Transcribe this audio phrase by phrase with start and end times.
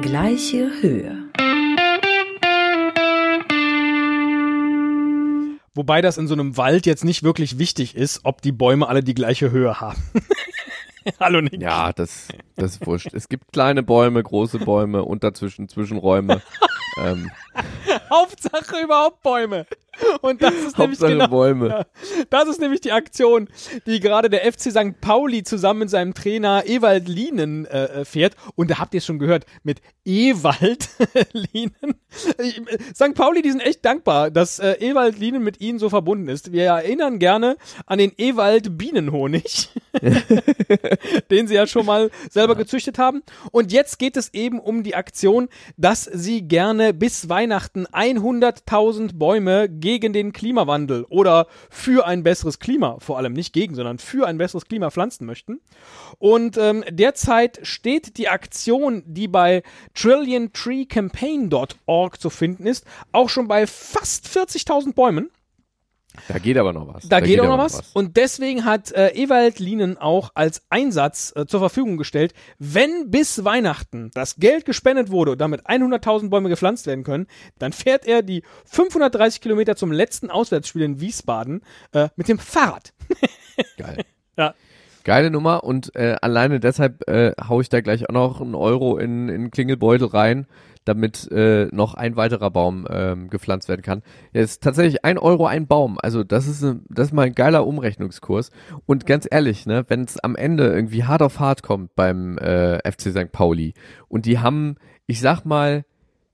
[0.00, 1.18] Gleiche Höhe.
[5.74, 9.02] Wobei das in so einem Wald jetzt nicht wirklich wichtig ist, ob die Bäume alle
[9.02, 10.02] die gleiche Höhe haben.
[11.20, 11.60] Hallo Nick.
[11.60, 13.12] Ja, das, das ist wurscht.
[13.12, 16.40] Es gibt kleine Bäume, große Bäume und dazwischen Zwischenräume.
[16.98, 17.30] ähm,
[18.10, 19.66] Hauptsache überhaupt Bäume.
[20.20, 21.86] Und das ist nämlich genau, Bäume.
[22.30, 23.48] Das ist nämlich die Aktion,
[23.86, 25.00] die gerade der FC St.
[25.00, 28.36] Pauli zusammen mit seinem Trainer Ewald Lienen äh, fährt.
[28.54, 30.88] Und da habt ihr es schon gehört, mit Ewald
[31.32, 31.94] Lienen.
[32.38, 32.60] Ich-
[32.94, 33.14] St.
[33.14, 36.52] Pauli, die sind echt dankbar, dass äh, Ewald Lienen mit ihnen so verbunden ist.
[36.52, 39.70] Wir erinnern gerne an den Ewald Bienenhonig,
[41.30, 43.22] den sie ja schon mal selber gezüchtet haben.
[43.50, 49.68] Und jetzt geht es eben um die Aktion, dass sie gerne bis Weihnachten 100.000 Bäume
[49.92, 54.38] gegen den Klimawandel oder für ein besseres Klima, vor allem nicht gegen, sondern für ein
[54.38, 55.60] besseres Klima pflanzen möchten.
[56.18, 59.62] Und ähm, derzeit steht die Aktion, die bei
[59.94, 65.28] trilliontreecampaign.org zu finden ist, auch schon bei fast 40.000 Bäumen.
[66.28, 67.08] Da geht aber noch was.
[67.08, 67.90] Da, geht auch noch aber was.
[67.94, 73.44] Und deswegen hat äh, Ewald Lienen auch als Einsatz äh, zur Verfügung gestellt, wenn bis
[73.44, 77.26] Weihnachten das Geld gespendet wurde und damit 100.000 Bäume gepflanzt werden können,
[77.58, 82.92] dann fährt er die 530 Kilometer zum letzten Auswärtsspiel in Wiesbaden äh, mit dem Fahrrad.
[83.76, 84.04] Geil.
[84.36, 84.54] Ja.
[85.04, 88.98] Geile Nummer und äh, alleine deshalb äh, hau ich da gleich auch noch einen Euro
[88.98, 90.46] in, in den Klingelbeutel rein,
[90.84, 94.02] damit äh, noch ein weiterer Baum ähm, gepflanzt werden kann.
[94.32, 95.98] Ist tatsächlich ein Euro ein Baum.
[96.02, 98.50] Also das ist, ein- das ist mal ein geiler Umrechnungskurs.
[98.86, 102.78] Und ganz ehrlich, ne, wenn es am Ende irgendwie hart auf hart kommt beim äh,
[102.90, 103.30] FC St.
[103.32, 103.74] Pauli
[104.08, 105.84] und die haben, ich sag mal,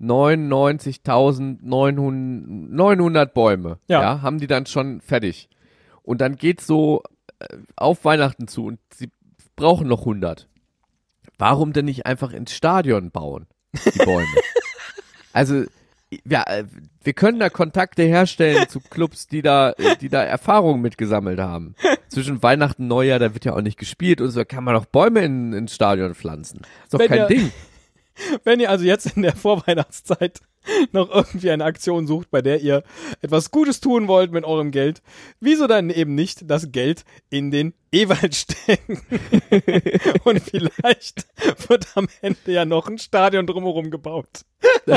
[0.00, 4.00] 99.900 900 Bäume, Ja.
[4.02, 5.48] ja, haben die dann schon fertig.
[6.02, 7.02] Und dann geht's so
[7.38, 9.10] äh, auf Weihnachten zu und sie
[9.56, 10.48] brauchen noch 100.
[11.38, 13.46] Warum denn nicht einfach ins Stadion bauen,
[13.94, 14.26] die Bäume?
[15.32, 15.64] also,
[16.28, 16.64] ja, äh,
[17.02, 21.74] wir können da Kontakte herstellen zu Clubs, die da, äh, die da Erfahrungen mitgesammelt haben.
[22.08, 24.84] Zwischen Weihnachten und Neujahr, da wird ja auch nicht gespielt und so kann man doch
[24.86, 26.60] Bäume in, ins Stadion pflanzen.
[26.84, 27.52] Ist doch Wenn kein ihr- Ding.
[28.44, 30.40] Wenn ihr also jetzt in der Vorweihnachtszeit
[30.92, 32.84] noch irgendwie eine Aktion sucht, bei der ihr
[33.20, 35.02] etwas Gutes tun wollt mit eurem Geld,
[35.40, 39.02] wieso dann eben nicht das Geld in den Ewald stecken?
[40.24, 41.26] Und vielleicht
[41.68, 44.46] wird am Ende ja noch ein Stadion drumherum gebaut.